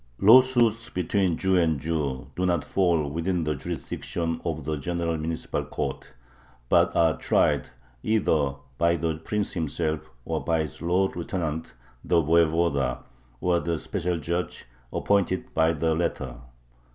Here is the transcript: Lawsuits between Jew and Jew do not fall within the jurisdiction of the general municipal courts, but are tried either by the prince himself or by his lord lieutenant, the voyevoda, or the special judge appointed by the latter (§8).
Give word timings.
Lawsuits 0.19 0.89
between 0.89 1.37
Jew 1.37 1.57
and 1.57 1.79
Jew 1.79 2.25
do 2.35 2.43
not 2.43 2.65
fall 2.65 3.07
within 3.07 3.43
the 3.43 3.53
jurisdiction 3.53 4.41
of 4.43 4.63
the 4.63 4.75
general 4.75 5.15
municipal 5.15 5.63
courts, 5.63 6.07
but 6.69 6.95
are 6.95 7.17
tried 7.17 7.69
either 8.01 8.55
by 8.79 8.95
the 8.95 9.17
prince 9.17 9.51
himself 9.51 9.99
or 10.25 10.43
by 10.43 10.61
his 10.63 10.81
lord 10.81 11.15
lieutenant, 11.15 11.75
the 12.03 12.19
voyevoda, 12.19 13.03
or 13.41 13.59
the 13.59 13.77
special 13.77 14.17
judge 14.17 14.65
appointed 14.91 15.53
by 15.53 15.71
the 15.71 15.93
latter 15.93 16.33
(§8). 16.33 16.41